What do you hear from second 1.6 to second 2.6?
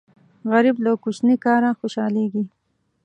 خوشاليږي